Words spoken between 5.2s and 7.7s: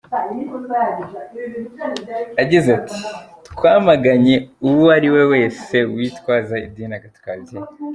wese witwaza idini agatuka ababyeyi.